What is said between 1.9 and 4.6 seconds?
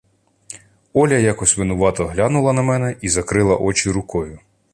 глянула на мене і закрила очі рукою.